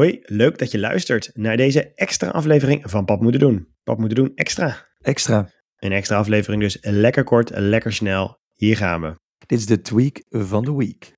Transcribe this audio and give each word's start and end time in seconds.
Hoi, 0.00 0.18
leuk 0.22 0.58
dat 0.58 0.70
je 0.70 0.78
luistert 0.78 1.30
naar 1.34 1.56
deze 1.56 1.94
extra 1.94 2.28
aflevering 2.28 2.90
van 2.90 3.04
Pap 3.04 3.20
Moeten 3.20 3.40
Doen. 3.40 3.68
Pap 3.82 3.98
Moeten 3.98 4.16
Doen 4.16 4.32
extra. 4.34 4.86
Extra. 5.00 5.50
Een 5.76 5.92
extra 5.92 6.16
aflevering 6.16 6.62
dus 6.62 6.78
lekker 6.80 7.24
kort, 7.24 7.50
lekker 7.54 7.92
snel. 7.92 8.38
Hier 8.54 8.76
gaan 8.76 9.00
we. 9.00 9.14
Dit 9.46 9.58
is 9.58 9.66
de 9.66 9.80
tweak 9.80 10.22
van 10.28 10.64
de 10.64 10.74
week. 10.74 11.12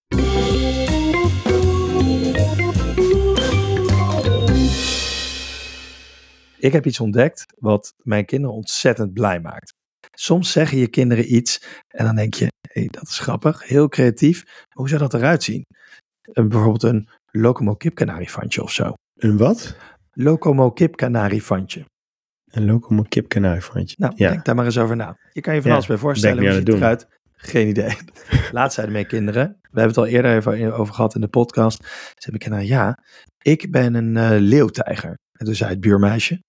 Ik 6.59 6.73
heb 6.73 6.87
iets 6.87 7.01
ontdekt 7.01 7.45
wat 7.59 7.95
mijn 7.97 8.25
kinderen 8.25 8.57
ontzettend 8.57 9.13
blij 9.13 9.41
maakt. 9.41 9.75
Soms 10.17 10.53
zeggen 10.53 10.79
je 10.79 10.89
kinderen 10.89 11.35
iets 11.35 11.83
en 11.89 12.05
dan 12.05 12.17
denk 12.17 12.35
je, 12.35 12.45
hé, 12.45 12.81
hey, 12.81 12.89
dat 12.91 13.09
is 13.09 13.19
grappig, 13.19 13.69
heel 13.69 13.89
creatief. 13.89 14.65
Hoe 14.75 14.89
zou 14.89 15.01
dat 15.01 15.15
eruit 15.15 15.43
zien? 15.43 15.65
Bijvoorbeeld 16.33 16.83
een 16.83 17.09
Locomo 17.35 17.75
kipkanariefantje 17.75 18.63
of 18.63 18.73
zo. 18.73 18.93
Een 19.17 19.37
wat? 19.37 19.77
Locomo 20.13 20.71
kipkanariefantje. 20.71 21.85
Een 22.51 22.65
Locomo 22.65 23.03
kipkanariefantje. 23.03 23.97
Nou, 23.99 24.13
ja. 24.17 24.31
denk 24.31 24.45
daar 24.45 24.55
maar 24.55 24.65
eens 24.65 24.79
over 24.79 24.97
na. 24.97 25.17
Je 25.33 25.41
kan 25.41 25.55
je 25.55 25.63
van 25.63 25.71
alles 25.71 25.87
bij 25.87 25.97
voorstellen. 25.97 26.45
Hoe 26.45 26.53
ziet 26.53 26.67
het 26.67 26.77
eruit? 26.77 27.07
Geen 27.35 27.69
idee. 27.69 27.97
Laatst 28.53 28.75
zeiden 28.75 28.95
mijn 28.95 29.07
kinderen, 29.07 29.59
we 29.61 29.81
hebben 29.81 29.89
het 29.89 29.99
al 29.99 30.07
eerder 30.07 30.37
even 30.37 30.73
over 30.73 30.95
gehad 30.95 31.15
in 31.15 31.21
de 31.21 31.29
podcast. 31.29 31.79
Zeiden 31.85 32.21
mijn 32.27 32.39
kinderen, 32.39 32.67
ja, 32.67 32.99
ik 33.43 33.71
ben 33.71 33.95
een 33.95 34.17
eh, 34.17 34.41
leeuwtijger. 34.41 35.19
En 35.33 35.47
toen 35.47 35.55
zei 35.55 35.71
het 35.71 35.81
buurmeisje, 35.81 36.43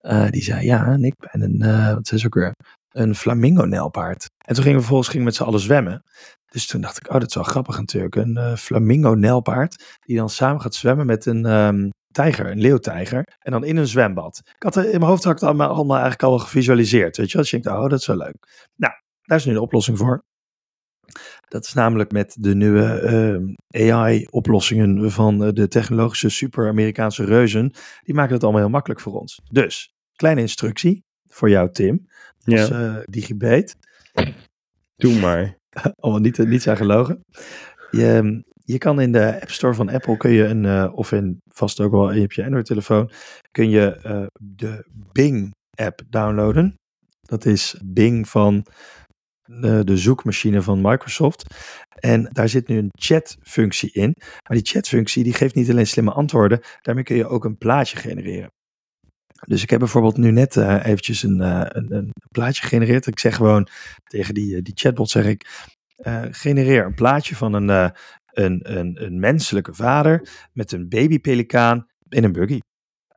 eh, 0.00 0.30
die 0.30 0.42
zei, 0.42 0.64
ja, 0.66 0.86
en 0.86 1.04
ik 1.04 1.14
ben 1.16 1.42
een, 1.42 1.62
eh, 1.62 1.94
wat 1.94 2.12
is 2.12 2.26
ook 2.26 2.34
weer, 2.34 2.54
een 2.94 3.14
flamingo-nelpaard. 3.14 4.30
En 4.46 4.54
toen 4.54 4.62
gingen 4.62 4.72
we 4.72 4.80
vervolgens 4.80 5.08
gingen 5.08 5.24
met 5.24 5.34
z'n 5.34 5.42
allen 5.42 5.60
zwemmen. 5.60 6.02
Dus 6.50 6.66
toen 6.66 6.80
dacht 6.80 6.96
ik, 6.96 7.08
oh, 7.08 7.20
dat 7.20 7.28
is 7.28 7.34
wel 7.34 7.44
grappig 7.44 7.78
natuurlijk. 7.78 8.16
Een 8.16 8.36
eh, 8.36 8.56
flamingo-nelpaard 8.56 9.98
die 10.00 10.16
dan 10.16 10.30
samen 10.30 10.60
gaat 10.60 10.74
zwemmen 10.74 11.06
met 11.06 11.26
een 11.26 11.46
ehm, 11.46 11.88
tijger, 12.10 12.50
een 12.50 12.60
leeuwtijger. 12.60 13.24
En 13.38 13.52
dan 13.52 13.64
in 13.64 13.76
een 13.76 13.86
zwembad. 13.86 14.40
Ik 14.44 14.62
had 14.62 14.76
in 14.76 14.82
mijn 14.82 15.02
hoofd 15.02 15.24
had 15.24 15.36
ik 15.36 15.42
allemaal, 15.42 15.68
allemaal 15.68 15.98
eigenlijk 15.98 16.22
al 16.22 16.38
gevisualiseerd. 16.38 17.16
Weet 17.16 17.30
je? 17.30 17.38
Dus 17.38 17.52
ik 17.52 17.62
dacht, 17.62 17.78
oh, 17.78 17.88
dat 17.88 17.98
is 17.98 18.06
wel 18.06 18.16
leuk. 18.16 18.68
Nou, 18.76 18.92
daar 19.22 19.38
is 19.38 19.44
nu 19.44 19.52
de 19.52 19.60
oplossing 19.60 19.98
voor. 19.98 20.24
Dat 21.48 21.64
is 21.64 21.72
namelijk 21.72 22.12
met 22.12 22.36
de 22.38 22.54
nieuwe 22.54 23.00
ehm, 23.00 23.54
AI-oplossingen 23.90 25.10
van 25.10 25.44
eh, 25.44 25.52
de 25.52 25.68
technologische 25.68 26.28
super-Amerikaanse 26.28 27.24
reuzen. 27.24 27.74
Die 28.02 28.14
maken 28.14 28.34
het 28.34 28.42
allemaal 28.42 28.60
heel 28.60 28.70
makkelijk 28.70 29.00
voor 29.00 29.20
ons. 29.20 29.40
Dus, 29.50 29.94
kleine 30.16 30.40
instructie 30.40 31.04
voor 31.34 31.48
jou, 31.48 31.70
Tim. 31.72 32.06
Als 32.44 32.68
Ja, 32.68 32.96
eh 32.96 33.02
digibet. 33.04 33.76
doe 34.96 35.20
maar. 35.20 35.56
Allemaal 36.00 36.20
niet, 36.20 36.38
niet 36.38 36.62
zijn 36.62 36.76
gelogen. 36.76 37.20
Je, 37.90 38.42
je 38.64 38.78
kan 38.78 39.00
in 39.00 39.12
de 39.12 39.40
App 39.40 39.50
Store 39.50 39.74
van 39.74 39.88
Apple 39.88 40.16
kun 40.16 40.30
je 40.30 40.44
een, 40.44 40.64
eh, 40.64 40.92
of 40.94 41.12
in 41.12 41.40
vast 41.48 41.80
ook 41.80 41.90
wel 41.90 42.22
op 42.22 42.32
je 42.32 42.44
Android 42.44 42.66
telefoon, 42.66 43.10
kun 43.50 43.70
je 43.70 43.96
eh, 43.96 44.26
de 44.40 44.86
Bing 45.12 45.54
app 45.74 46.00
downloaden. 46.08 46.74
Dat 47.20 47.44
is 47.44 47.80
Bing 47.84 48.28
van 48.28 48.66
de, 49.44 49.84
de 49.84 49.96
zoekmachine 49.96 50.62
van 50.62 50.80
Microsoft. 50.80 51.54
En 52.00 52.28
daar 52.32 52.48
zit 52.48 52.68
nu 52.68 52.78
een 52.78 52.90
chatfunctie 52.98 53.92
in. 53.92 54.14
Maar 54.18 54.56
die 54.56 54.66
chatfunctie 54.66 55.24
die 55.24 55.32
geeft 55.32 55.54
niet 55.54 55.70
alleen 55.70 55.86
slimme 55.86 56.12
antwoorden, 56.12 56.60
daarmee 56.80 57.04
kun 57.04 57.16
je 57.16 57.26
ook 57.26 57.44
een 57.44 57.58
plaatje 57.58 57.96
genereren. 57.96 58.50
Dus 59.40 59.62
ik 59.62 59.70
heb 59.70 59.78
bijvoorbeeld 59.78 60.16
nu 60.16 60.30
net 60.30 60.56
eh, 60.56 60.86
eventjes 60.86 61.22
een, 61.22 61.40
eh, 61.40 61.60
een, 61.68 61.92
een 61.92 62.12
plaatje 62.30 62.62
gegenereerd. 62.62 63.06
Ik 63.06 63.18
zeg 63.18 63.36
gewoon 63.36 63.68
tegen 64.04 64.34
die, 64.34 64.56
eh, 64.56 64.62
die 64.62 64.74
chatbot 64.76 65.10
zeg 65.10 65.26
ik, 65.26 65.72
genereer 66.30 66.84
een 66.84 66.94
plaatje 66.94 67.36
van 67.36 67.52
een, 67.52 67.68
een, 68.26 68.60
een, 68.78 69.04
een 69.04 69.18
menselijke 69.18 69.74
vader 69.74 70.28
met 70.52 70.72
een 70.72 70.88
babypelikaan 70.88 71.86
in 72.08 72.24
een 72.24 72.32
buggy. 72.32 72.58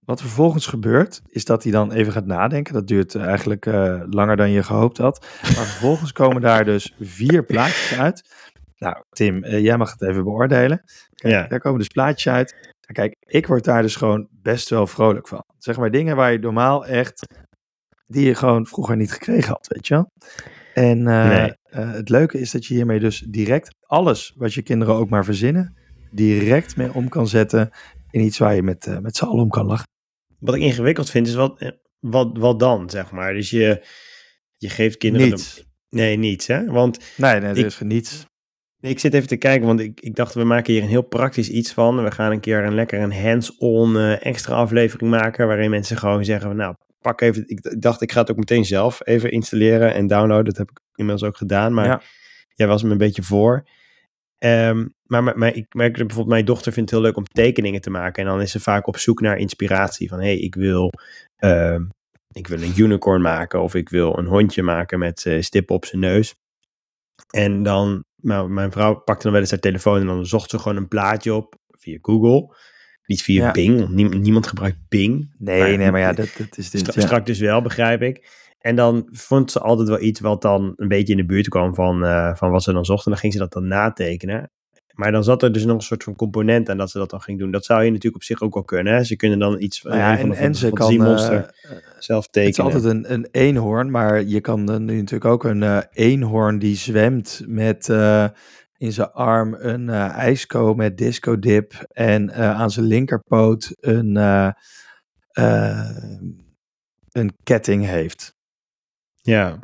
Wat 0.06 0.22
vervolgens 0.22 0.66
gebeurt, 0.66 1.22
is 1.30 1.46
dat 1.46 1.64
hij 1.64 1.72
dan 1.72 1.92
even 1.92 2.14
gaat 2.14 2.26
nadenken. 2.26 2.74
Dat 2.74 2.88
duurt 2.88 3.16
eigenlijk 3.16 3.66
langer 4.10 4.36
dan 4.36 4.50
je 4.52 4.64
gehoopt 4.64 4.98
had. 4.98 5.26
Maar 5.42 5.66
vervolgens 5.66 6.12
komen 6.12 6.42
daar 6.42 6.66
dus 6.66 6.94
vier 7.00 7.46
plaatjes 7.46 8.00
uit. 8.00 8.30
Nou, 8.78 9.04
Tim, 9.10 9.46
jij 9.46 9.78
mag 9.78 9.92
het 9.92 10.02
even 10.02 10.24
beoordelen. 10.24 10.84
Kijk, 11.16 11.34
Ja. 11.34 11.48
Daar 11.48 11.60
komen 11.60 11.80
dus 11.80 11.88
plaatjes 11.88 12.34
uit. 12.34 12.76
Kijk, 12.94 13.16
ik 13.20 13.48
word 13.48 13.64
daar 13.64 13.82
dus 13.82 13.96
gewoon 13.96 14.28
best 14.32 14.70
wel 14.70 14.88
vrolijk 14.88 15.28
van. 15.28 15.44
Zeg 15.58 15.78
maar 15.78 15.92
dingen 15.92 16.16
waar 16.16 16.32
je 16.32 16.40
normaal 16.40 16.86
echt, 16.86 17.28
die 18.06 18.26
je 18.26 18.36
gewoon 18.36 18.66
vroeger 18.68 18.96
niet 18.98 19.12
gekregen 19.12 19.48
had, 19.50 19.68
weet 19.68 19.88
je 19.88 19.94
wel. 19.94 20.12
En 20.74 21.08
eh, 21.08 21.28
Nee. 21.28 21.54
eh, 21.64 21.92
het 21.92 22.10
leuke 22.10 22.40
is 22.40 22.52
dat 22.52 22.66
je 22.66 22.74
hiermee 22.74 23.00
dus 23.00 23.20
direct 23.20 23.76
alles 23.82 24.34
wat 24.38 24.54
je 24.54 24.62
kinderen 24.62 24.96
ook 24.96 25.10
maar 25.10 25.26
verzinnen, 25.26 25.76
direct 26.12 26.76
mee 26.78 26.94
om 26.94 27.10
kan 27.10 27.28
zetten 27.28 27.70
in 28.12 28.22
iets 28.22 28.38
waar 28.38 28.56
je 28.56 28.64
met, 28.64 28.88
eh, 28.88 28.98
met 28.98 29.16
z'n 29.18 29.26
allen 29.26 29.44
om 29.44 29.50
kan 29.50 29.66
lachen. 29.66 29.88
Wat 30.40 30.56
ik 30.56 30.62
ingewikkeld 30.62 31.10
vind 31.10 31.28
is 31.28 31.34
wat, 31.34 31.74
wat, 32.00 32.38
wat 32.38 32.60
dan, 32.60 32.90
zeg 32.90 33.12
maar. 33.12 33.34
Dus 33.34 33.50
je, 33.50 33.86
je 34.58 34.70
geeft 34.70 34.98
kinderen... 34.98 35.30
Niets. 35.30 35.66
Nee, 35.90 36.18
niets, 36.18 36.48
hè? 36.48 36.66
Want 36.66 37.00
Nee, 37.18 37.40
nee, 37.40 37.50
er 37.50 37.58
Ik- 37.58 37.66
is 37.66 37.80
niets. 37.80 38.26
Ik 38.88 39.00
zit 39.00 39.14
even 39.14 39.28
te 39.28 39.36
kijken, 39.38 39.68
want 39.68 39.80
ik, 39.80 40.00
ik 40.02 40.16
dacht, 40.16 40.34
we 40.34 40.44
maken 40.44 40.74
hier 40.74 40.82
een 40.82 40.88
heel 40.90 41.02
praktisch 41.02 41.50
iets 41.50 41.74
van. 41.74 42.04
We 42.04 42.12
gaan 42.12 42.32
een 42.32 42.40
keer 42.40 42.64
een 42.64 42.76
lekker 42.76 43.00
een 43.02 43.14
hands-on 43.14 43.98
eh, 43.98 44.26
extra 44.26 44.56
aflevering 44.56 45.10
maken, 45.12 45.48
waarin 45.48 45.70
mensen 45.70 45.98
gewoon 45.98 46.26
zeggen, 46.26 46.56
nou, 46.56 46.76
pak 47.02 47.22
even, 47.22 47.44
ik, 47.48 47.82
dacht, 47.82 48.02
ik 48.02 48.12
ga 48.12 48.20
het 48.20 48.32
ook 48.32 48.38
meteen 48.38 48.66
zelf 48.66 49.02
even 49.04 49.32
installeren 49.32 49.94
en 49.94 50.08
downloaden. 50.08 50.46
Dat 50.46 50.58
heb 50.58 50.70
ik 50.70 50.80
inmiddels 50.96 51.30
ook 51.30 51.38
gedaan, 51.38 51.74
maar 51.74 51.86
Ja. 51.86 52.02
jij 52.56 52.68
was 52.68 52.84
me 52.84 52.92
een 52.92 52.98
beetje 52.98 53.24
voor. 53.24 53.68
Ehm, 54.38 54.86
maar, 55.04 55.24
maar, 55.24 55.38
maar 55.38 55.56
ik 55.56 55.74
merk 55.74 55.98
dat 55.98 56.06
bijvoorbeeld, 56.08 56.36
mijn 56.36 56.46
dochter 56.46 56.72
vindt 56.74 56.90
het 56.90 57.00
heel 57.00 57.08
leuk 57.08 57.18
om 57.18 57.26
tekeningen 57.26 57.82
te 57.82 57.90
maken. 57.90 58.24
En 58.24 58.30
dan 58.30 58.42
is 58.42 58.52
ze 58.52 58.60
vaak 58.60 58.88
op 58.88 58.98
zoek 58.98 59.22
naar 59.22 59.38
inspiratie 59.38 60.10
van, 60.10 60.20
hé, 60.20 60.26
hey, 60.26 60.38
ik 60.40 60.56
wil... 60.56 60.92
ehm, 61.36 61.84
ik 62.32 62.48
wil 62.48 62.62
een 62.62 62.74
unicorn 62.78 63.22
maken 63.22 63.62
of 63.62 63.76
ik 63.76 63.90
wil 63.90 64.18
een 64.18 64.26
hondje 64.26 64.64
maken 64.64 65.00
met 65.00 65.26
eh, 65.26 65.42
stippen 65.42 65.76
op 65.76 65.86
zijn 65.86 66.02
neus. 66.02 66.36
En 67.30 67.64
dan, 67.64 68.04
nou, 68.22 68.50
mijn 68.50 68.72
vrouw 68.72 68.96
pakte 68.96 69.24
dan 69.24 69.32
wel 69.32 69.42
eens 69.42 69.52
haar 69.52 69.60
telefoon 69.60 70.00
en 70.00 70.06
dan 70.08 70.26
zocht 70.26 70.50
ze 70.50 70.60
gewoon 70.60 70.78
een 70.78 70.88
plaatje 70.88 71.34
op 71.34 71.56
via 71.72 71.98
Google. 72.02 72.56
Niet 73.06 73.22
via 73.24 73.46
Ja. 73.46 73.52
Bing, 73.52 73.90
niemand 74.20 74.48
gebruikt 74.48 74.78
Bing. 74.90 75.36
Nee, 75.38 75.60
Maar- 75.60 75.78
nee, 75.78 75.92
maar 75.92 76.00
ja, 76.00 76.14
dat, 76.14 76.30
dat 76.38 76.58
is 76.58 76.70
dit. 76.70 76.82
Stra- 76.82 76.94
ja. 77.02 77.08
Strak 77.08 77.26
dus 77.26 77.40
wel, 77.40 77.62
begrijp 77.62 78.02
ik. 78.02 78.46
En 78.60 78.76
dan 78.76 79.08
vond 79.12 79.52
ze 79.52 79.60
altijd 79.60 79.88
wel 79.88 80.02
iets 80.02 80.20
wat 80.20 80.42
dan 80.42 80.74
een 80.76 80.88
beetje 80.88 81.12
in 81.14 81.18
de 81.20 81.26
buurt 81.26 81.48
kwam 81.50 81.76
van, 81.76 82.04
eh, 82.06 82.36
van 82.36 82.52
wat 82.52 82.64
ze 82.64 82.74
dan 82.74 82.86
zocht. 82.86 83.06
En 83.06 83.12
dan 83.12 83.20
ging 83.20 83.34
ze 83.34 83.40
dat 83.40 83.54
dan 83.54 83.68
natekenen. 83.68 84.52
Maar 84.98 85.12
dan 85.12 85.24
zat 85.24 85.44
er 85.44 85.52
dus 85.52 85.66
nog 85.66 85.76
een 85.76 85.82
soort 85.82 86.04
van 86.04 86.16
component 86.16 86.70
aan 86.70 86.78
dat 86.78 86.90
ze 86.92 86.98
dat 86.98 87.10
dan 87.10 87.22
ging 87.22 87.40
doen. 87.40 87.52
Dat 87.52 87.66
zou 87.66 87.84
je 87.84 87.88
natuurlijk 87.90 88.16
op 88.16 88.24
zich 88.24 88.42
ook 88.42 88.54
wel 88.54 88.64
kunnen. 88.64 88.94
Hè? 88.94 89.04
Ze 89.04 89.16
kunnen 89.16 89.40
dan 89.40 89.62
iets 89.62 89.84
Nou 89.84 89.98
ja, 89.98 90.12
een 90.12 90.20
van 90.20 90.34
en, 90.34 90.56
ze 90.56 90.70
kan. 90.70 90.78
fantasiemonster 90.78 91.34
eh, 91.62 91.72
eh, 91.72 91.78
zelf 92.00 92.26
Het 92.26 92.36
is 92.36 92.44
tekenen. 92.44 92.74
altijd 92.74 92.94
een, 92.94 93.14
een 93.14 93.28
eenhoorn, 93.32 93.92
maar 93.92 94.24
je 94.24 94.42
kan 94.42 94.66
dan 94.66 94.86
nu 94.86 94.96
natuurlijk 94.96 95.32
ook 95.32 95.44
een 95.44 95.64
eh, 95.64 95.80
eenhoorn 95.92 96.60
die 96.60 96.76
zwemt 96.76 97.42
met 97.48 97.90
eh, 97.90 98.26
in 98.78 98.92
zijn 98.92 99.12
arm 99.12 99.54
een 99.54 99.90
eh 99.90 100.10
ijsko 100.10 100.74
met 100.74 100.98
disco 100.98 101.40
dip 101.40 101.74
en 101.88 102.30
eh, 102.30 102.52
aan 102.60 102.72
zijn 102.72 102.86
linkerpoot 102.86 103.76
een, 103.80 104.18
eh, 104.18 104.50
eh, 105.32 105.90
een 107.12 107.34
ketting 107.44 107.86
heeft. 107.86 108.36
Ja, 109.22 109.60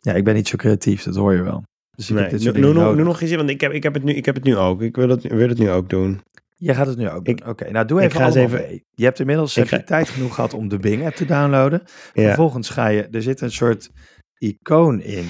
Ja, 0.00 0.12
ik 0.12 0.24
ben 0.24 0.34
niet 0.34 0.48
zo 0.48 0.56
creatief, 0.56 1.02
dat 1.02 1.16
hoor 1.16 1.34
je 1.34 1.42
wel. 1.42 1.62
Dus 1.98 2.08
nee. 2.08 2.32
Nu, 2.32 2.72
nog- 2.72 3.20
eens, 3.20 3.34
want 3.34 3.50
ik 3.50 3.60
heb, 3.60 3.72
ik, 3.72 3.82
heb 3.82 3.94
het 3.94 4.02
nu, 4.02 4.12
ik 4.12 4.24
heb 4.24 4.34
het 4.34 4.44
nu 4.44 4.56
ook. 4.56 4.82
Ik 4.82 4.96
wil 4.96 5.08
het, 5.08 5.22
wil 5.22 5.48
het 5.48 5.58
nu 5.58 5.70
ook 5.70 5.88
doen. 5.88 6.20
Jij 6.56 6.74
gaat 6.74 6.86
het 6.86 6.96
nu 6.96 7.08
ook 7.08 7.24
doen. 7.24 7.46
Oké, 7.46 7.70
nou 7.70 7.86
doe 7.86 8.00
even 8.00 8.12
ga 8.20 8.26
eens 8.26 8.36
allemaal 8.36 8.56
even- 8.56 8.68
mee. 8.68 8.84
Je 8.94 9.04
hebt 9.04 9.20
inmiddels 9.20 9.54
heb 9.54 9.68
je 9.68 9.84
tijd 9.84 10.08
genoeg 10.08 10.34
gehad 10.34 10.54
om 10.54 10.68
de 10.68 10.78
Bing 10.78 11.04
app 11.04 11.14
te 11.14 11.24
downloaden. 11.24 11.82
Ja. 12.12 12.26
Vervolgens 12.26 12.70
ga 12.70 12.86
je, 12.88 13.08
er 13.10 13.22
zit 13.22 13.40
een 13.40 13.50
soort 13.50 13.90
icoon 14.38 15.00
in. 15.00 15.26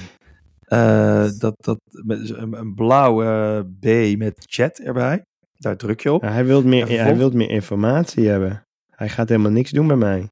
Eh, 0.61 1.29
dat, 1.39 1.55
dat, 1.57 1.79
een, 2.07 2.73
blauwe 2.75 3.63
B 3.81 4.19
met 4.19 4.35
chat 4.47 4.79
erbij. 4.79 5.23
Daar 5.57 5.77
druk 5.77 6.01
je 6.01 6.13
op. 6.13 6.23
Ja, 6.23 6.33
hij, 6.33 6.45
wil 6.45 6.63
meer, 6.63 6.89
hij 6.89 7.17
wil 7.17 7.31
meer 7.31 7.51
informatie 7.51 8.29
hebben. 8.29 8.63
Hij 8.91 9.09
gaat 9.09 9.29
helemaal 9.29 9.53
niks 9.53 9.71
doen 9.71 9.87
bij 9.87 9.97
mij. 9.97 10.29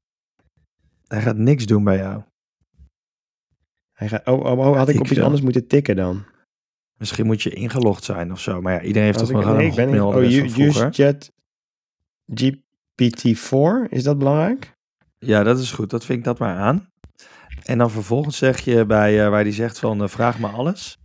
Hij 1.07 1.21
gaat 1.21 1.37
niks 1.37 1.65
doen 1.65 1.83
bij 1.83 1.97
jou. 1.97 2.21
Hij 3.97 4.07
gaat, 4.07 4.27
oh, 4.27 4.45
oh, 4.45 4.59
oh, 4.59 4.77
had 4.77 4.89
ik 4.89 4.95
ik 4.95 5.01
op 5.01 5.07
iets 5.07 5.19
anders 5.19 5.41
moeten 5.41 5.67
tikken 5.67 5.95
dan? 5.95 6.25
Misschien 6.97 7.25
moet 7.25 7.41
je 7.41 7.49
ingelogd 7.49 8.03
zijn 8.03 8.31
of 8.31 8.39
zo. 8.39 8.61
Maar 8.61 8.73
ja, 8.73 8.81
iedereen 8.81 9.07
heeft 9.07 9.19
Als 9.19 9.29
toch 9.29 9.43
nog 9.43 9.55
nee, 9.55 9.65
een 9.65 9.69
ik 9.69 9.91
ben. 9.91 10.03
Oh, 10.03 10.91
chat 10.91 11.31
GPT-4, 12.41 13.89
is 13.89 14.03
dat 14.03 14.17
belangrijk? 14.17 14.75
Ja, 15.19 15.43
dat 15.43 15.59
is 15.59 15.71
goed. 15.71 15.89
Dat 15.89 16.05
vind 16.05 16.17
ik 16.19 16.23
dat 16.23 16.39
maar 16.39 16.55
aan. 16.55 16.89
En 17.63 17.77
dan 17.77 17.91
vervolgens 17.91 18.37
zeg 18.37 18.59
je 18.59 18.85
bij 18.85 19.23
eh, 19.23 19.29
waar 19.29 19.43
die 19.43 19.53
zegt 19.53 19.79
van 19.79 20.01
eh, 20.01 20.07
vraag 20.07 20.39
me 20.39 20.47
alles. 20.47 20.99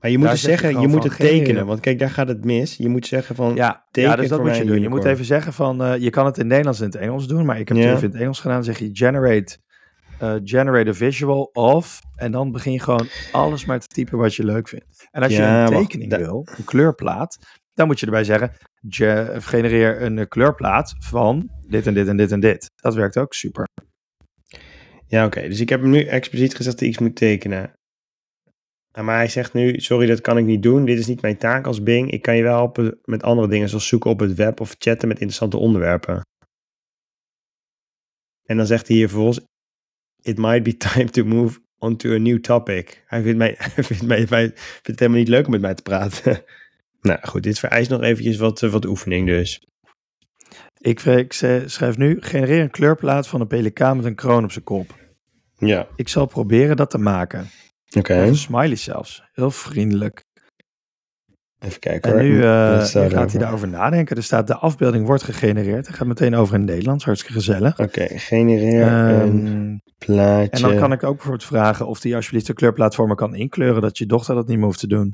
Maar 0.00 0.10
je 0.10 0.18
moet 0.18 0.30
dus 0.30 0.40
je 0.40 0.46
zeggen, 0.46 0.80
je 0.80 0.88
moet 0.88 1.04
het 1.04 1.16
tekenen. 1.16 1.66
Want 1.66 1.80
kijk, 1.80 1.98
daar 1.98 2.10
gaat 2.10 2.28
het 2.28 2.44
mis. 2.44 2.76
Je 2.76 2.88
moet 2.88 3.06
zeggen 3.06 3.34
van, 3.34 3.54
Ja, 3.54 3.86
teken 3.90 4.10
ja 4.10 4.16
dus 4.16 4.28
dat 4.28 4.38
voor 4.38 4.48
moet 4.48 4.56
je 4.56 4.64
doen. 4.64 4.80
Je 4.80 4.88
moet 4.88 5.04
even 5.04 5.24
zeggen 5.24 5.52
van, 5.52 5.82
eh, 5.82 5.96
je 5.96 6.10
kan 6.10 6.26
het 6.26 6.38
in 6.38 6.46
Nederlands 6.46 6.80
en 6.80 6.84
in 6.84 6.90
het 6.90 7.00
Engels 7.00 7.26
doen, 7.26 7.44
maar 7.44 7.58
ik 7.58 7.68
heb 7.68 7.76
Ja. 7.76 7.82
het 7.82 7.92
even 7.92 8.04
in 8.06 8.12
het 8.12 8.20
Engels 8.20 8.40
gedaan. 8.40 8.56
Dan 8.56 8.64
zeg 8.64 8.78
je 8.78 8.90
generate, 8.92 9.58
eh, 10.18 10.34
generate 10.44 10.90
a 10.90 10.92
visual 10.94 11.42
of, 11.52 12.00
en 12.16 12.32
dan 12.32 12.52
begin 12.52 12.72
je 12.72 12.80
gewoon 12.80 13.08
alles 13.32 13.64
maar 13.64 13.80
te 13.80 13.86
typen 13.86 14.18
wat 14.18 14.34
je 14.34 14.44
leuk 14.44 14.68
vindt. 14.68 15.08
En 15.10 15.22
als 15.22 15.32
Ja, 15.36 15.64
je 15.66 15.70
een 15.74 15.80
tekening 15.82 16.16
wil, 16.16 16.46
een 16.56 16.64
kleurplaat, 16.64 17.38
dan 17.74 17.86
moet 17.86 18.00
je 18.00 18.06
erbij 18.06 18.24
zeggen, 18.24 18.52
ge- 18.88 19.36
genereer 19.38 20.02
een 20.02 20.18
eh, 20.18 20.26
kleurplaat 20.28 20.94
van 20.98 21.50
dit 21.66 21.86
en 21.86 21.94
dit 21.94 22.08
en 22.08 22.16
dit 22.16 22.32
en 22.32 22.40
dit. 22.40 22.70
Dat 22.74 22.94
werkt 22.94 23.16
ook 23.18 23.34
super. 23.34 23.66
Ja, 25.06 25.24
oké. 25.26 25.48
Dus 25.48 25.60
ik 25.60 25.68
heb 25.68 25.80
hem 25.80 25.90
nu 25.90 26.02
expliciet 26.04 26.54
gezegd 26.54 26.74
dat 26.76 26.84
ik 26.84 26.92
iets 26.92 26.98
moet 27.02 27.16
tekenen. 27.16 27.72
Nou, 28.92 29.06
Maar 29.06 29.16
hij 29.16 29.28
zegt 29.28 29.52
nu, 29.52 29.78
sorry, 29.80 30.06
dat 30.06 30.20
kan 30.20 30.38
ik 30.38 30.44
niet 30.44 30.62
doen. 30.62 30.84
Dit 30.84 30.98
is 30.98 31.06
niet 31.06 31.20
mijn 31.22 31.36
taak 31.38 31.66
als 31.66 31.82
Bing. 31.82 32.10
Ik 32.10 32.22
kan 32.22 32.36
je 32.36 32.42
wel 32.42 32.54
helpen 32.56 32.98
met 33.04 33.22
andere 33.22 33.48
dingen, 33.48 33.68
zoals 33.68 33.88
zoeken 33.88 34.10
op 34.10 34.20
het 34.20 34.34
web 34.34 34.60
of 34.60 34.74
chatten 34.78 35.08
met 35.08 35.16
interessante 35.16 35.56
onderwerpen. 35.56 36.20
En 38.44 38.56
dan 38.56 38.66
zegt 38.66 38.88
hij 38.88 38.96
hier 38.96 39.08
vervolgens, 39.08 39.40
it 40.22 40.38
might 40.38 40.62
be 40.62 40.76
time 40.94 41.10
to 41.10 41.24
move 41.24 41.60
on 41.78 41.96
to 41.96 42.12
a 42.14 42.18
new 42.18 42.40
topic. 42.40 43.02
Hij 43.06 43.22
vindt, 43.22 43.38
mij, 43.38 43.54
hij 43.74 43.84
vindt, 43.84 44.02
mij, 44.02 44.16
hij 44.16 44.26
vindt 44.26 44.86
het 44.86 44.98
helemaal 44.98 45.18
niet 45.20 45.28
leuk 45.28 45.44
om 45.44 45.50
met 45.50 45.60
mij 45.60 45.74
te 45.74 45.82
praten. 45.82 46.42
nou 47.00 47.18
goed, 47.22 47.42
dit 47.42 47.58
vereist 47.58 47.90
nog 47.90 48.02
eventjes 48.02 48.36
wat, 48.36 48.62
eh, 48.62 48.70
wat 48.70 48.84
oefening 48.84 49.26
dus. 49.26 49.66
Ik, 50.80 51.00
ik 51.00 51.32
schrijf 51.66 51.96
nu, 51.96 52.16
genereer 52.20 52.60
een 52.60 52.70
kleurplaat 52.70 53.28
van 53.28 53.40
een 53.40 53.46
pelikaan 53.46 53.96
met 53.96 54.04
een 54.04 54.14
kroon 54.14 54.44
op 54.44 54.52
zijn 54.52 54.64
kop. 54.64 54.96
Ja, 55.56 55.88
Ik 55.96 56.08
zal 56.08 56.26
proberen 56.26 56.76
dat 56.76 56.90
te 56.90 56.98
maken. 56.98 57.50
oké. 57.96 58.14
Een 58.14 58.36
smiley 58.36 58.76
zelfs. 58.76 59.22
Heel 59.32 59.50
vriendelijk. 59.50 60.24
Even 61.58 61.80
kijken 61.80 62.10
En 62.12 62.18
hoor. 62.18 62.28
nu, 62.28 62.42
eh, 62.42 62.78
nu 62.78 62.84
staat 62.84 63.12
gaat 63.12 63.30
hij 63.30 63.40
daarover 63.40 63.68
nadenken. 63.68 64.16
Er 64.16 64.22
staat, 64.22 64.46
de 64.46 64.56
afbeelding 64.56 65.06
wordt 65.06 65.22
gegenereerd. 65.22 65.86
Hij 65.86 65.96
gaat 65.96 66.06
meteen 66.06 66.34
over 66.34 66.54
in 66.54 66.60
het 66.60 66.70
Nederlands. 66.70 67.04
Hartstikke 67.04 67.36
gezellig. 67.36 67.78
Oké, 67.80 68.06
genereer 68.18 68.86
een 68.86 69.46
Ehm, 69.46 69.76
plaatje. 69.98 70.50
en 70.50 70.62
dan 70.62 70.76
kan 70.76 70.92
ik 70.92 71.02
ook 71.02 71.12
bijvoorbeeld 71.14 71.44
vragen 71.44 71.86
of 71.86 72.02
hij 72.02 72.14
alsjeblieft 72.14 72.46
de 72.46 73.04
me 73.06 73.14
kan 73.14 73.34
inkleuren. 73.34 73.82
Dat 73.82 73.98
je 73.98 74.06
dochter 74.06 74.34
dat 74.34 74.46
niet 74.46 74.56
meer 74.56 74.66
hoeft 74.66 74.78
te 74.80 74.86
doen. 74.86 75.12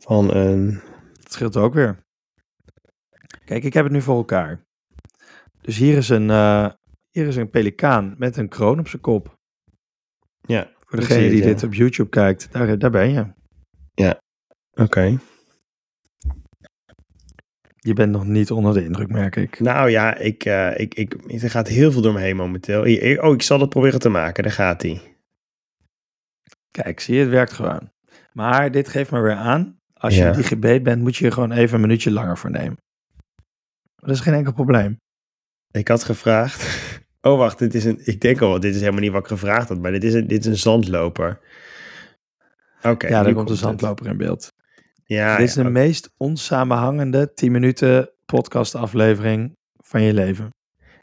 van 0.00 0.34
een... 0.34 0.80
Dat 1.22 1.32
scheelt 1.32 1.56
ook 1.56 1.74
weer. 1.74 1.98
Kijk, 3.44 3.64
ik 3.64 3.72
heb 3.74 3.84
het 3.84 3.92
nu 3.92 4.00
voor 4.02 4.16
elkaar. 4.16 4.60
Dus 5.60 5.76
hier 5.76 5.96
is 5.96 6.08
een, 6.08 6.30
eh, 6.30 6.68
hier 7.10 7.26
is 7.26 7.36
een 7.36 7.50
pelikaan 7.50 8.14
met 8.18 8.36
een 8.36 8.48
kroon 8.48 8.78
op 8.78 8.88
zijn 8.88 9.02
kop. 9.02 9.34
Ja, 10.40 10.70
Voor 10.78 10.98
degene 10.98 11.20
die 11.20 11.28
het, 11.30 11.44
ja. 11.44 11.52
dit 11.52 11.62
op 11.62 11.74
YouTube 11.74 12.08
kijkt, 12.08 12.52
daar, 12.52 12.78
daar 12.78 12.90
ben 12.90 13.10
je. 13.12 13.26
Oké. 14.74 15.18
Je 17.76 17.92
bent 17.92 18.12
nog 18.12 18.24
niet 18.26 18.50
onder 18.50 18.74
de 18.74 18.84
indruk, 18.84 19.08
merk 19.08 19.36
ik. 19.36 19.60
Nou 19.60 19.90
ja, 19.90 20.16
ik, 20.16 20.44
eh, 20.44 20.78
ik, 20.78 20.94
ik, 20.94 21.42
er 21.42 21.50
gaat 21.50 21.68
heel 21.68 21.92
veel 21.92 22.02
door 22.02 22.12
me 22.12 22.20
heen 22.20 22.36
momenteel. 22.36 22.80
Oh, 23.20 23.34
ik 23.34 23.42
zal 23.42 23.60
het 23.60 23.68
proberen 23.68 24.00
te 24.00 24.08
maken. 24.08 24.42
Daar 24.42 24.52
gaat 24.52 24.82
hij. 24.82 25.16
Kijk, 26.70 27.00
zie 27.00 27.14
je, 27.14 27.20
het 27.20 27.30
werkt 27.30 27.52
gewoon. 27.52 27.90
Maar 28.32 28.70
dit 28.70 28.88
geeft 28.88 29.10
me 29.10 29.20
weer 29.20 29.34
aan. 29.34 29.78
Als 29.94 30.14
je 30.14 30.20
Ja. 30.20 30.28
een 30.28 30.36
digibeet 30.36 30.82
bent, 30.82 31.02
moet 31.02 31.16
je 31.16 31.26
er 31.26 31.32
gewoon 31.32 31.52
even 31.52 31.74
een 31.74 31.80
minuutje 31.80 32.10
langer 32.10 32.38
voor 32.38 32.50
nemen. 32.50 32.76
Dat 33.96 34.10
is 34.10 34.20
geen 34.20 34.34
enkel 34.34 34.52
probleem. 34.52 35.00
Ik 35.70 35.88
had 35.88 36.04
gevraagd... 36.04 36.62
Oh, 37.20 37.38
wacht, 37.38 37.58
dit 37.58 37.74
is 37.74 37.84
een... 37.84 38.00
Ik 38.04 38.20
denk 38.20 38.40
al, 38.40 38.60
dit 38.60 38.74
is 38.74 38.80
helemaal 38.80 39.00
niet 39.00 39.12
wat 39.12 39.20
ik 39.20 39.26
gevraagd 39.28 39.68
had, 39.68 39.78
maar 39.78 39.90
dit 39.92 40.04
is 40.04 40.14
een, 40.14 40.26
dit 40.26 40.40
is 40.40 40.46
een 40.46 40.56
zandloper. 40.56 41.40
Oké. 42.82 43.06
ja, 43.06 43.22
daar 43.22 43.32
komt 43.34 43.46
de 43.46 43.52
het. 43.52 43.62
zandloper 43.62 44.06
in 44.06 44.16
beeld. 44.16 44.52
Ja, 45.06 45.36
dit 45.36 45.48
is 45.48 45.54
ja, 45.54 45.62
de 45.62 45.70
meest 45.70 46.14
onsamenhangende 46.16 47.32
10 47.34 47.52
minuten 47.52 48.10
podcast 48.26 48.74
aflevering 48.74 49.56
van 49.76 50.02
je 50.02 50.14
leven. 50.14 50.48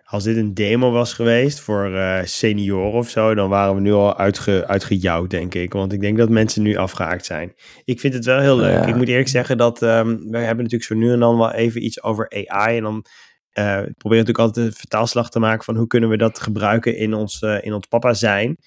Als 0.03 0.23
dit 0.23 0.37
een 0.37 0.53
demo 0.53 0.91
was 0.91 1.13
geweest 1.13 1.59
voor 1.59 1.95
eh, 1.95 2.23
senioren 2.23 2.91
of 2.91 3.09
zo, 3.09 3.33
dan 3.35 3.49
waren 3.49 3.75
we 3.75 3.81
nu 3.81 3.91
al 3.91 4.17
uitge, 4.17 4.67
uitgejouwd, 4.67 5.29
denk 5.29 5.53
ik. 5.53 5.73
Want 5.73 5.93
ik 5.93 6.01
denk 6.01 6.17
dat 6.17 6.29
mensen 6.29 6.61
nu 6.61 6.75
afgehaakt 6.75 7.25
zijn. 7.25 7.53
Ik 7.83 7.99
vind 7.99 8.13
het 8.13 8.25
wel 8.25 8.39
heel 8.39 8.57
leuk. 8.57 8.73
Ja. 8.73 8.85
Ik 8.85 8.95
moet 8.95 9.07
eerlijk 9.07 9.27
zeggen 9.27 9.57
dat 9.57 9.81
ehm 9.81 10.07
we 10.07 10.37
hebben 10.37 10.63
natuurlijk 10.63 10.83
zo 10.83 10.95
nu 10.95 11.11
en 11.11 11.19
dan 11.19 11.37
wel 11.37 11.51
even 11.51 11.83
iets 11.85 12.03
over 12.03 12.45
AI. 12.47 12.77
En 12.77 12.83
dan 12.83 13.05
eh 13.51 13.65
probeer 13.73 14.19
ik 14.19 14.25
natuurlijk 14.27 14.39
altijd 14.39 14.65
een 14.65 14.73
vertaalslag 14.73 15.29
te 15.29 15.39
maken 15.39 15.63
van 15.63 15.75
hoe 15.75 15.87
kunnen 15.87 16.09
we 16.09 16.17
dat 16.17 16.39
gebruiken 16.39 16.97
in 16.97 17.13
ons, 17.13 17.41
eh, 17.41 17.57
in 17.61 17.73
ons 17.73 17.87
papa 17.87 18.13
zijn. 18.13 18.57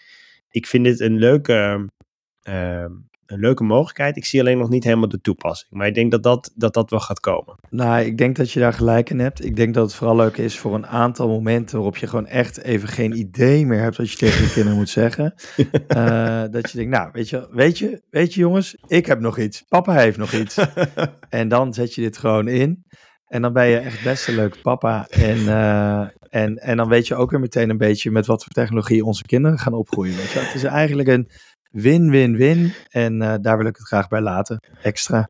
Ik 0.51 0.67
vind 0.67 0.85
dit 0.85 1.01
een 1.01 1.19
leuke, 1.19 1.89
ehm, 2.43 2.93
een 3.27 3.41
leuke 3.41 3.65
mogelijkheid. 3.65 4.17
Ik 4.17 4.25
zie 4.25 4.41
alleen 4.41 4.59
nog 4.59 4.69
niet 4.69 4.85
helemaal 4.85 5.09
de 5.09 5.21
toepassing. 5.21 5.71
Maar 5.73 5.87
ik 5.87 5.95
denk 5.95 6.11
dat 6.11 6.23
dat, 6.23 6.53
dat, 6.55 6.75
dat 6.75 6.91
wel 6.91 7.01
gaat 7.01 7.21
komen. 7.21 7.55
Nou, 7.71 8.05
ik 8.05 8.19
denk 8.19 8.37
dat 8.37 8.51
je 8.51 8.61
daar 8.61 8.73
gelijk 8.73 9.11
in 9.11 9.19
hebt. 9.19 9.45
Ik 9.45 9.57
denk 9.57 9.75
dat 9.75 9.85
het 9.85 9.95
vooral 9.95 10.17
leuk 10.17 10.37
is 10.37 10.59
voor 10.59 10.75
een 10.75 10.87
aantal 10.87 11.29
momenten 11.29 11.75
waarop 11.75 11.97
je 11.97 12.07
gewoon 12.07 12.27
echt 12.27 12.63
even 12.63 12.89
geen 12.89 13.19
idee 13.19 13.67
meer 13.67 13.81
hebt 13.81 13.97
wat 13.97 14.11
je 14.11 14.17
tegen 14.17 14.43
je 14.43 14.53
kinderen 14.53 14.79
moet 14.79 14.89
zeggen. 14.89 15.35
Eh, 15.87 16.43
dat 16.51 16.71
je 16.71 16.77
denkt, 16.79 16.93
nou, 16.93 17.09
weet 17.13 17.29
je, 17.29 17.49
weet 17.51 17.79
je, 17.79 18.03
weet 18.11 18.35
je 18.35 18.41
jongens, 18.41 18.77
ik 18.87 19.07
heb 19.07 19.21
nog 19.21 19.39
iets. 19.39 19.63
Papa 19.69 19.93
heeft 19.93 20.17
nog 20.17 20.33
iets. 20.33 20.59
En 21.29 21.49
dan 21.49 21.75
zet 21.75 21.95
je 21.95 22.01
dit 22.01 22.17
gewoon 22.17 22.49
in. 22.49 22.85
En 23.27 23.43
dan 23.43 23.53
ben 23.53 23.67
je 23.67 23.79
echt 23.79 24.05
best 24.05 24.29
een 24.29 24.35
leuke 24.35 24.59
papa. 24.63 25.07
En, 25.11 25.49
eh, 25.49 26.07
en, 26.31 26.57
en 26.57 26.77
dan 26.77 26.89
weet 26.89 27.07
je 27.07 27.15
ook 27.15 27.31
weer 27.31 27.41
meteen 27.41 27.71
een 27.71 27.79
beetje 27.79 28.11
met 28.11 28.27
wat 28.27 28.43
voor 28.43 28.53
technologie 28.53 29.05
onze 29.05 29.23
kinderen 29.23 29.59
gaan 29.59 29.73
opgroeien. 29.73 30.17
Weet 30.17 30.29
je? 30.29 30.35
wel. 30.35 30.45
Het 30.45 30.55
is 30.55 30.65
eigenlijk 30.65 31.09
een 31.09 31.29
win-win-win. 31.75 32.73
En 32.91 33.23
eh, 33.23 33.35
daar 33.41 33.57
wil 33.59 33.67
ik 33.67 33.77
het 33.77 33.87
graag 33.87 34.09
bij 34.09 34.21
laten. 34.21 34.61
Extra. 34.83 35.29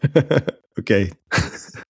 Oké. 0.80 1.08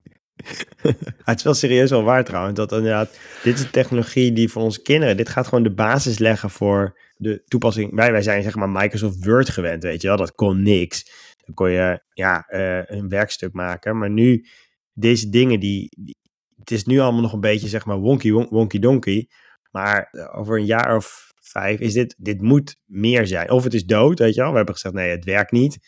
het 1.24 1.38
is 1.38 1.42
wel 1.42 1.54
serieus 1.54 1.90
wel 1.90 2.02
waar 2.02 2.24
trouwens. 2.24 2.56
Dat 2.56 2.72
inderdaad, 2.72 3.18
dit 3.42 3.58
is 3.58 3.70
technologie 3.70 4.32
die 4.32 4.48
voor 4.48 4.62
onze 4.62 4.82
kinderen, 4.82 5.16
dit 5.16 5.28
gaat 5.28 5.46
gewoon 5.48 5.64
de 5.64 5.74
basis 5.74 6.18
leggen 6.18 6.50
voor 6.50 6.98
de 7.16 7.42
toepassing. 7.44 7.94
Wij, 7.94 8.12
wij 8.12 8.22
zijn 8.22 8.42
zeg 8.42 8.54
maar 8.54 8.68
Microsoft 8.70 9.24
Word 9.24 9.48
gewend, 9.48 9.82
weet 9.82 10.02
je 10.02 10.08
wel. 10.08 10.16
Dat 10.16 10.34
kon 10.34 10.62
niks. 10.62 11.10
Dan 11.44 11.54
kon 11.54 11.70
je 11.70 12.02
ja, 12.12 12.44
eh, 12.48 12.82
een 12.98 13.08
werkstuk 13.08 13.52
maken. 13.52 13.98
Maar 13.98 14.10
nu, 14.10 14.46
deze 14.92 15.28
dingen, 15.28 15.60
die, 15.60 15.88
die- 15.98 16.18
het 16.58 16.70
is 16.70 16.84
nu 16.84 16.98
allemaal 16.98 17.20
nog 17.22 17.32
een 17.32 17.40
beetje 17.40 17.68
zeg 17.68 17.84
maar 17.84 17.96
wonky, 17.98 18.30
won- 18.30 18.48
wonky 18.50 18.78
donkey. 18.78 19.28
Maar 19.70 20.08
eh, 20.10 20.38
over 20.38 20.58
een 20.58 20.64
jaar 20.66 20.96
of 20.96 21.29
vijf 21.50 21.80
is 21.80 21.92
dit, 21.92 22.14
dit 22.18 22.40
moet 22.40 22.76
meer 22.86 23.26
zijn. 23.26 23.50
Of 23.50 23.64
het 23.64 23.74
is 23.74 23.84
dood, 23.84 24.18
weet 24.18 24.34
je 24.34 24.40
wel. 24.40 24.50
We 24.50 24.56
hebben 24.56 24.74
gezegd, 24.74 24.94
nee, 24.94 25.10
het 25.10 25.24
werkt 25.24 25.52
niet. 25.52 25.78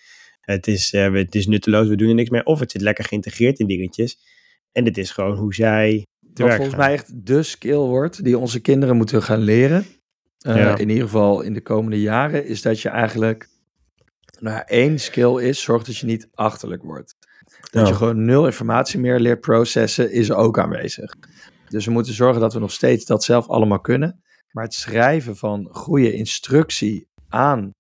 Het 0.40 0.66
is, 0.66 0.92
eh, 0.92 1.12
het 1.12 1.34
is 1.34 1.46
nutteloos, 1.46 1.88
we 1.88 1.96
doen 1.96 2.08
er 2.08 2.14
niks 2.14 2.30
mee. 2.30 2.44
Of 2.44 2.60
het 2.60 2.70
zit 2.70 2.80
lekker 2.80 3.04
geïntegreerd 3.04 3.58
in 3.58 3.66
dingetjes. 3.66 4.18
En 4.72 4.84
dit 4.84 4.98
is 4.98 5.10
gewoon 5.10 5.36
hoe 5.36 5.54
zij 5.54 6.06
te 6.34 6.42
Wat 6.42 6.52
volgens 6.54 6.76
gaan. 6.76 6.84
mij 6.84 6.92
echt 6.94 7.26
de 7.26 7.42
skill 7.42 7.76
wordt 7.76 8.24
die 8.24 8.38
onze 8.38 8.60
kinderen 8.60 8.96
moeten 8.96 9.22
gaan 9.22 9.40
leren. 9.40 9.86
eh, 10.38 10.56
Ja. 10.56 10.78
In 10.78 10.88
ieder 10.88 11.04
geval 11.04 11.40
in 11.42 11.52
de 11.54 11.60
komende 11.62 12.00
jaren. 12.00 12.46
Is 12.46 12.62
dat 12.62 12.80
je 12.80 12.88
eigenlijk. 12.88 13.48
Nou, 14.40 14.62
één 14.66 14.98
skill 14.98 15.36
is: 15.42 15.62
zorg 15.62 15.82
dat 15.84 15.96
je 15.96 16.06
niet 16.06 16.28
achterlijk 16.34 16.82
wordt. 16.82 17.14
Dat 17.70 17.86
je 17.86 17.92
Ja. 17.92 17.98
gewoon 17.98 18.24
nul 18.24 18.46
informatie 18.46 19.00
meer 19.00 19.18
leert 19.20 19.40
processen, 19.40 20.12
is 20.12 20.32
ook 20.32 20.58
aanwezig. 20.58 21.14
Dus 21.68 21.84
we 21.84 21.90
moeten 21.92 22.12
zorgen 22.14 22.40
dat 22.40 22.52
we 22.52 22.58
nog 22.58 22.72
steeds 22.72 23.04
dat 23.04 23.24
zelf 23.24 23.48
allemaal 23.48 23.80
kunnen. 23.80 24.21
Maar 24.52 24.64
het 24.64 24.74
schrijven 24.74 25.36
van 25.36 25.68
goede 25.70 26.12
instructie 26.12 27.06
aan 27.28 27.70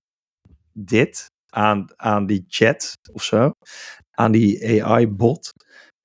dit, 0.72 1.26
aan, 1.48 1.86
aan 1.96 2.26
die 2.26 2.44
chat 2.48 2.92
of 3.12 3.22
zo, 3.22 3.50
aan 4.10 4.32
die 4.32 4.82
AI-bot, 4.84 5.50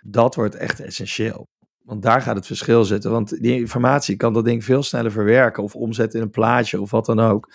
dat 0.04 0.36
wordt 0.36 0.56
echt 0.56 0.80
essentieel. 0.80 1.46
Want 1.84 2.02
daar 2.02 2.22
gaat 2.22 2.36
het 2.36 2.46
verschil 2.46 2.84
zitten. 2.84 3.12
Want 3.12 3.42
die 3.42 3.60
informatie 3.60 4.16
kan 4.16 4.34
dat 4.34 4.46
ding 4.46 4.64
veel 4.64 4.84
sneller 4.84 5.12
verwerken 5.12 5.64
of 5.64 5.76
omzetten 5.76 6.20
in 6.20 6.26
een 6.26 6.32
plaatje 6.32 6.82
of 6.82 6.92
wat 6.92 7.06
dan 7.06 7.20
ook. 7.20 7.52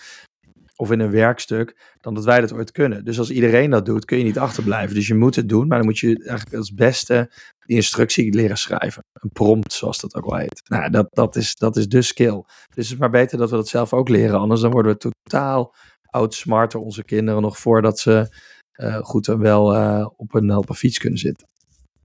Of 0.75 0.91
in 0.91 0.99
een 0.99 1.11
werkstuk, 1.11 1.95
dan 2.01 2.13
dat 2.13 2.23
wij 2.23 2.41
dat 2.41 2.53
ooit 2.53 2.71
kunnen. 2.71 3.05
Dus 3.05 3.19
als 3.19 3.31
iedereen 3.31 3.69
dat 3.69 3.85
doet, 3.85 4.05
kun 4.05 4.17
je 4.17 4.23
niet 4.23 4.37
achterblijven. 4.37 4.95
Dus 4.95 5.07
je 5.07 5.15
moet 5.15 5.35
het 5.35 5.49
doen, 5.49 5.67
maar 5.67 5.77
dan 5.77 5.87
moet 5.87 5.99
je 5.99 6.17
eigenlijk 6.27 6.55
als 6.55 6.73
beste 6.73 7.31
die 7.65 7.75
instructie 7.75 8.33
leren 8.33 8.57
schrijven. 8.57 9.03
Een 9.13 9.29
prompt, 9.29 9.73
zoals 9.73 9.99
dat 9.99 10.15
ook 10.15 10.29
wel 10.29 10.39
heet. 10.39 10.61
Nou, 10.67 10.89
dat, 10.89 11.07
dat, 11.09 11.35
is, 11.35 11.55
dat 11.55 11.75
is 11.75 11.87
de 11.87 12.01
skill. 12.01 12.43
Dus 12.45 12.65
het 12.67 12.85
is 12.85 12.95
maar 12.95 13.09
beter 13.09 13.37
dat 13.37 13.49
we 13.49 13.55
dat 13.55 13.67
zelf 13.67 13.93
ook 13.93 14.09
leren. 14.09 14.39
Anders 14.39 14.61
dan 14.61 14.71
worden 14.71 14.91
we 14.91 15.11
totaal 15.23 15.75
outsmarter 16.03 16.79
onze 16.79 17.03
kinderen 17.03 17.41
nog 17.41 17.57
voordat 17.57 17.99
ze 17.99 18.35
eh, 18.71 18.97
goed 18.97 19.27
en 19.27 19.39
wel 19.39 19.75
eh, 19.75 20.07
op, 20.15 20.33
een, 20.33 20.55
op 20.55 20.69
een 20.69 20.75
fiets 20.75 20.97
kunnen 20.97 21.19
zitten. 21.19 21.47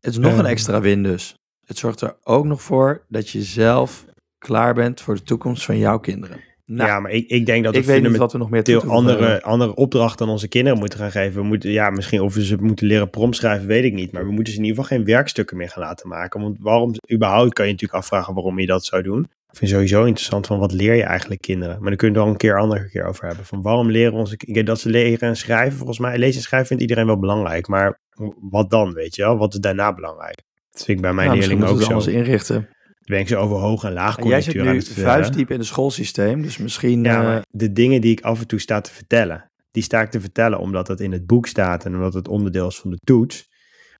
Het 0.01 0.13
is 0.13 0.19
nog 0.19 0.39
een 0.39 0.47
extra 0.47 0.81
win 0.81 1.03
dus. 1.03 1.35
Het 1.67 1.79
zorgt 1.79 2.01
er 2.01 2.17
ook 2.23 2.45
nog 2.45 2.63
voor 2.63 3.05
dat 3.09 3.29
je 3.31 3.43
zelf 3.43 4.05
klaar 4.39 4.75
bent 4.75 5.01
voor 5.01 5.15
de 5.15 5.23
toekomst 5.23 5.65
van 5.65 5.79
jouw 5.79 5.99
kinderen. 5.99 6.48
Nou, 6.71 6.89
ja, 6.89 7.01
maar 7.01 7.11
ik, 7.11 7.29
ik 7.29 7.47
denk 7.47 7.65
dat 7.65 7.73
we 7.73 7.81
ik 7.81 7.87
weet 7.87 8.03
niet 8.03 8.05
fundamenteel 8.05 8.21
wat 8.21 8.33
we 8.33 8.39
nog 8.39 8.51
meer 8.51 8.65
voegen 8.65 8.91
andere, 8.91 9.43
andere 9.43 9.75
opdrachten 9.75 10.27
aan 10.27 10.33
onze 10.33 10.49
kinderen 10.49 10.79
moeten 10.79 10.99
gaan 10.99 11.11
geven. 11.11 11.41
We 11.41 11.47
moeten, 11.47 11.71
ja, 11.71 11.91
misschien 11.91 12.21
of 12.21 12.35
we 12.35 12.45
ze 12.45 12.57
moeten 12.61 12.87
leren 12.87 13.11
prompt 13.11 13.37
schrijven, 13.37 13.67
weet 13.67 13.85
ik 13.85 13.93
niet. 13.93 14.13
Maar 14.13 14.27
we 14.27 14.33
moeten 14.33 14.53
ze 14.53 14.59
in 14.59 14.65
ieder 14.65 14.83
geval 14.83 14.97
geen 14.97 15.07
werkstukken 15.07 15.57
meer 15.57 15.69
gaan 15.69 15.83
laten 15.83 16.09
maken. 16.09 16.41
Want 16.41 16.57
waarom, 16.61 16.95
überhaupt 17.13 17.53
kan 17.53 17.67
je 17.67 17.73
natuurlijk 17.73 18.01
afvragen 18.01 18.35
waarom 18.35 18.59
je 18.59 18.67
dat 18.67 18.85
zou 18.85 19.03
doen. 19.03 19.23
Ik 19.51 19.57
vind 19.57 19.71
sowieso 19.71 20.05
interessant 20.05 20.47
van 20.47 20.59
wat 20.59 20.73
leer 20.73 20.95
je 20.95 21.03
eigenlijk 21.03 21.41
kinderen. 21.41 21.77
Maar 21.81 21.89
daar 21.89 21.97
kunnen 21.97 22.17
we 22.17 22.23
het 22.23 22.29
al 22.29 22.33
een 22.33 22.51
keer 22.51 22.61
andere 22.61 22.89
keer 22.91 23.05
over 23.05 23.27
hebben. 23.27 23.45
Van 23.45 23.63
waarom 23.63 23.91
leren 23.91 24.13
onze 24.13 24.37
kinderen 24.37 24.65
dat 24.65 24.81
ze 24.81 24.89
leren 24.89 25.29
en 25.29 25.37
schrijven. 25.37 25.79
Volgens 25.79 25.99
mij, 25.99 26.19
lezen 26.19 26.37
en 26.37 26.43
schrijven 26.43 26.69
vindt 26.69 26.83
iedereen 26.83 27.07
wel 27.07 27.19
belangrijk. 27.19 27.69
Maar 27.69 28.01
wat 28.41 28.71
dan, 28.71 28.93
weet 28.93 29.15
je 29.15 29.23
wel? 29.23 29.37
Wat 29.39 29.55
is 29.55 29.61
daarna 29.61 29.95
belangrijk? 29.95 30.43
Dat 30.71 30.85
vind 30.85 30.99
ik 30.99 31.05
bij 31.05 31.13
mijn 31.13 31.27
Nou, 31.27 31.39
misschien 31.39 31.59
leerlingen 31.59 31.95
ook 31.97 32.03
zo. 32.03 32.11
inrichten. 32.11 32.69
Ben 33.09 33.21
ik 33.21 33.29
ze 33.29 33.37
over 33.37 33.57
hoog 33.57 33.85
en 33.85 33.93
laag 33.93 34.19
En 34.19 34.27
jij 34.27 34.41
zit 34.41 34.55
nu 34.55 34.83
vuistdiep 34.83 35.51
in 35.51 35.59
het 35.59 35.67
schoolsysteem, 35.67 36.43
dus 36.43 36.59
misschien... 36.59 37.05
Ja, 37.05 37.37
eh, 37.37 37.43
de 37.51 37.73
dingen 37.73 38.01
die 38.01 38.13
ik 38.13 38.21
af 38.21 38.41
en 38.41 38.47
toe 38.47 38.61
sta 38.61 38.81
te 38.81 38.93
vertellen, 38.93 39.51
die 39.71 39.83
sta 39.83 40.01
ik 40.01 40.11
te 40.11 40.21
vertellen 40.21 40.59
omdat 40.59 40.89
het 40.89 41.01
in 41.01 41.13
het 41.13 41.27
boek 41.27 41.47
staat 41.47 41.85
en 41.85 41.95
omdat 41.95 42.15
het 42.15 42.29
onderdeel 42.29 42.67
is 42.67 42.79
van 42.79 42.91
de 42.91 42.99
toets. 43.05 43.49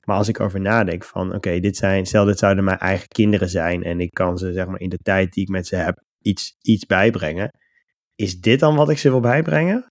Maar 0.05 0.17
als 0.17 0.29
ik 0.29 0.41
over 0.41 0.61
nadenk 0.61 1.05
van, 1.05 1.35
oké, 1.35 1.61
dit 1.61 1.77
zijn, 1.77 2.07
stel 2.07 2.25
dit 2.25 2.39
zouden 2.39 2.65
mijn 2.65 2.79
eigen 2.79 3.09
kinderen 3.09 3.49
zijn 3.49 3.83
en 3.83 4.01
ik 4.01 4.11
kan 4.11 4.39
ze 4.39 4.53
zeg 4.53 4.67
maar 4.67 4.81
in 4.81 4.89
de 4.89 4.99
tijd 4.99 5.33
die 5.33 5.43
ik 5.43 5.49
met 5.49 5.67
ze 5.67 5.77
heb 5.77 6.03
iets, 6.21 6.57
iets 6.61 6.87
bijbrengen. 6.87 7.59
Is 8.15 8.41
dit 8.41 8.61
dan 8.61 8.77
wat 8.77 8.91
ik 8.91 8.99
ze 8.99 9.11
wil 9.11 9.21
bijbrengen? 9.21 9.91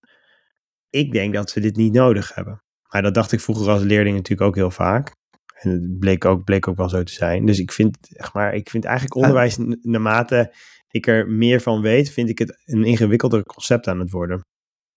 Ik 0.90 1.12
denk 1.12 1.34
dat 1.34 1.50
ze 1.50 1.60
dit 1.60 1.76
niet 1.76 1.92
nodig 1.92 2.34
hebben. 2.34 2.62
Maar 2.88 3.02
dat 3.02 3.14
dacht 3.14 3.32
ik 3.32 3.40
vroeger 3.40 3.68
als 3.68 3.82
leerling 3.82 4.16
natuurlijk 4.16 4.48
ook 4.48 4.56
heel 4.56 4.70
vaak. 4.70 5.16
En 5.60 5.70
het 5.70 5.98
bleek 5.98 6.24
ook, 6.24 6.44
bleek 6.44 6.68
ook 6.68 6.76
wel 6.76 6.88
zo 6.88 7.02
te 7.02 7.12
zijn. 7.12 7.46
Dus 7.46 7.58
ik 7.58 7.72
vind, 7.72 7.96
zeg 8.00 8.32
maar, 8.32 8.54
ik 8.54 8.70
vind 8.70 8.84
eigenlijk 8.84 9.16
onderwijs, 9.16 9.56
naarmate 9.82 10.52
ik 10.90 11.06
er 11.06 11.28
meer 11.28 11.60
van 11.60 11.80
weet, 11.80 12.10
vind 12.10 12.28
ik 12.28 12.38
het 12.38 12.62
een 12.64 12.84
ingewikkelder 12.84 13.42
concept 13.42 13.86
aan 13.86 13.98
het 13.98 14.10
worden. 14.10 14.46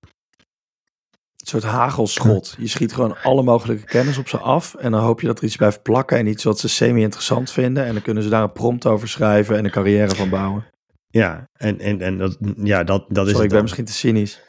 Een 0.01 1.47
soort 1.47 1.63
hagelschot. 1.63 2.55
Je 2.59 2.67
schiet 2.67 2.93
gewoon 2.93 3.21
alle 3.23 3.43
mogelijke 3.43 3.85
kennis 3.85 4.17
op 4.17 4.27
ze 4.27 4.37
af. 4.37 4.75
En 4.75 4.91
dan 4.91 5.01
hoop 5.01 5.21
je 5.21 5.27
dat 5.27 5.37
er 5.37 5.43
iets 5.43 5.55
blijft 5.55 5.81
plakken 5.81 6.17
en 6.17 6.27
iets 6.27 6.43
wat 6.43 6.59
ze 6.59 6.69
semi-interessant 6.69 7.51
vinden. 7.51 7.85
En 7.85 7.93
dan 7.93 8.01
kunnen 8.01 8.23
ze 8.23 8.29
daar 8.29 8.43
een 8.43 8.51
prompt 8.51 8.85
over 8.85 9.07
schrijven 9.07 9.57
en 9.57 9.65
een 9.65 9.71
carrière 9.71 10.15
van 10.15 10.29
bouwen. 10.29 10.65
Ja, 11.07 11.49
en, 11.53 11.79
en, 11.79 12.01
en 12.01 12.17
dat, 12.17 12.37
ja, 12.55 12.83
dat, 12.83 13.05
dat 13.09 13.25
is 13.25 13.31
Sorry, 13.31 13.45
ik 13.45 13.51
ben 13.51 13.61
misschien 13.61 13.85
te 13.85 13.93
cynisch. 13.93 14.41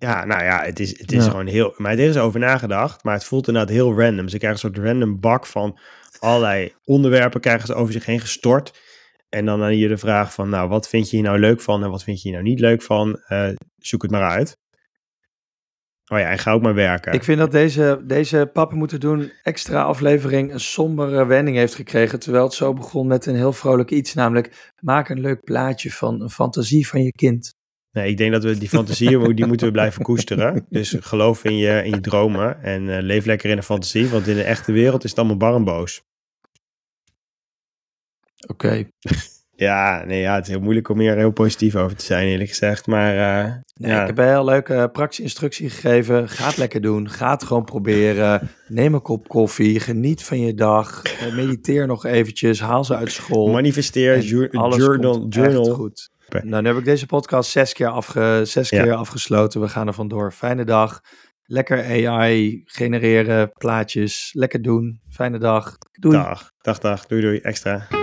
Ja, 0.00 0.24
nou 0.24 0.42
ja, 0.44 0.62
het 0.64 0.80
is, 0.80 0.98
het 0.98 1.12
is 1.12 1.24
Ja. 1.24 1.30
gewoon 1.30 1.46
heel... 1.46 1.74
Maar 1.76 1.92
er 1.92 1.98
is 1.98 2.16
over 2.16 2.40
nagedacht, 2.40 3.04
maar 3.04 3.14
het 3.14 3.24
voelt 3.24 3.46
inderdaad 3.48 3.72
heel 3.74 4.00
random. 4.00 4.28
Ze 4.28 4.38
krijgen 4.38 4.64
een 4.64 4.74
soort 4.74 4.86
random 4.86 5.20
bak 5.20 5.46
van 5.46 5.78
allerlei 6.18 6.74
onderwerpen 6.84 7.40
krijgen 7.40 7.66
ze 7.66 7.74
over 7.74 7.92
zich 7.92 8.06
heen 8.06 8.20
gestort. 8.20 8.78
En 9.28 9.44
dan 9.44 9.62
aan 9.62 9.76
je 9.76 9.88
de 9.88 9.96
vraag 9.98 10.34
van, 10.34 10.48
nou, 10.48 10.68
wat 10.68 10.88
vind 10.88 11.10
je 11.10 11.16
hier 11.16 11.24
nou 11.24 11.38
leuk 11.38 11.60
van 11.60 11.84
en 11.84 11.90
wat 11.90 12.02
vind 12.04 12.16
je 12.22 12.28
hier 12.28 12.32
nou 12.38 12.48
niet 12.48 12.60
leuk 12.60 12.82
van? 12.82 13.20
Eh, 13.26 13.48
zoek 13.76 14.02
het 14.02 14.10
maar 14.10 14.30
uit. 14.30 14.56
Oh 16.12 16.18
ja, 16.18 16.30
en 16.30 16.38
ga 16.38 16.52
ook 16.52 16.62
maar 16.62 16.74
werken. 16.74 17.12
Ik 17.12 17.24
vind 17.24 17.38
dat 17.38 17.50
deze, 17.50 18.02
deze 18.04 18.50
Pappen 18.52 18.78
moeten 18.78 19.00
doen 19.00 19.32
extra 19.42 19.82
aflevering 19.82 20.52
een 20.52 20.60
sombere 20.60 21.26
wending 21.26 21.56
heeft 21.56 21.74
gekregen. 21.74 22.20
Terwijl 22.20 22.44
het 22.44 22.54
zo 22.54 22.72
begon 22.72 23.06
met 23.06 23.26
een 23.26 23.34
heel 23.34 23.52
vrolijk 23.52 23.90
iets. 23.90 24.14
Namelijk, 24.14 24.72
maak 24.82 25.08
een 25.08 25.20
leuk 25.20 25.44
plaatje 25.44 25.92
van 25.92 26.20
een 26.20 26.30
fantasie 26.30 26.88
van 26.88 27.02
je 27.02 27.12
kind. 27.12 27.54
Nee, 27.92 28.10
ik 28.10 28.16
denk 28.16 28.32
dat 28.32 28.44
we 28.44 28.58
die 28.58 28.68
fantasieën, 28.68 29.34
die 29.34 29.46
moeten 29.46 29.66
we 29.66 29.72
blijven 29.72 30.02
koesteren. 30.02 30.66
Dus 30.68 30.96
geloof 31.00 31.44
in 31.44 31.56
je, 31.56 31.82
in 31.84 31.90
je 31.90 32.00
dromen 32.00 32.62
en 32.62 32.96
eh, 32.96 33.02
leef 33.02 33.24
lekker 33.24 33.50
in 33.50 33.56
de 33.56 33.62
fantasie. 33.62 34.08
Want 34.08 34.26
in 34.26 34.34
de 34.34 34.42
echte 34.42 34.72
wereld 34.72 35.04
is 35.04 35.10
het 35.10 35.18
allemaal 35.18 35.36
bar 35.36 35.54
en 35.54 35.64
boos. 35.64 36.02
Oké. 38.48 38.84
Ja, 39.54 40.04
nee, 40.06 40.20
ja, 40.20 40.34
het 40.34 40.44
is 40.46 40.50
heel 40.50 40.60
moeilijk 40.60 40.88
om 40.88 40.98
hier 41.00 41.16
heel 41.16 41.30
positief 41.30 41.76
over 41.76 41.96
te 41.96 42.04
zijn, 42.04 42.26
eerlijk 42.28 42.48
gezegd. 42.48 42.86
Maar 42.86 43.16
eh, 43.44 43.52
Nee, 43.74 43.90
ja, 43.90 44.00
Ik 44.00 44.06
heb 44.06 44.18
een 44.18 44.24
heel 44.28 44.44
leuke 44.44 44.88
praktische 44.92 45.22
instructie 45.22 45.70
gegeven. 45.70 46.28
Ga 46.28 46.46
het 46.46 46.56
lekker 46.56 46.80
doen. 46.80 47.10
Ga 47.10 47.30
het 47.30 47.44
gewoon 47.44 47.64
proberen. 47.64 48.48
Neem 48.68 48.94
een 48.94 49.02
kop 49.02 49.28
koffie. 49.28 49.80
Geniet 49.80 50.22
van 50.24 50.40
je 50.40 50.54
dag. 50.54 51.02
eh, 51.02 51.34
Mediteer 51.34 51.86
nog 51.86 52.04
eventjes. 52.04 52.60
Haal 52.60 52.84
ze 52.84 52.96
uit 52.96 53.12
school. 53.12 53.48
manifesteer, 53.50 54.18
jour- 54.20 54.50
alles 54.50 54.76
journal, 54.76 55.18
komt 55.18 55.34
journal. 55.34 55.64
goed. 55.74 56.10
Nou, 56.42 56.62
nu 56.62 56.68
heb 56.68 56.78
ik 56.78 56.84
deze 56.84 57.06
podcast 57.06 57.50
zes 57.50 57.72
keer, 57.72 57.88
afge, 57.88 58.40
zes 58.44 58.68
Ja. 58.68 58.82
keer 58.82 58.94
afgesloten. 58.94 59.60
We 59.60 59.68
gaan 59.68 59.86
er 59.86 59.94
vandoor. 59.94 60.32
Fijne 60.32 60.64
dag. 60.64 61.00
Lekker 61.44 61.84
AI 61.84 62.62
genereren, 62.64 63.52
plaatjes. 63.52 64.30
Lekker 64.32 64.62
doen. 64.62 65.00
Fijne 65.08 65.38
dag. 65.38 65.76
Doei. 65.92 66.16
Dag, 66.16 66.50
dag, 66.60 66.78
dag. 66.78 67.06
Doei, 67.06 67.20
doei. 67.22 67.38
Extra. 67.38 67.99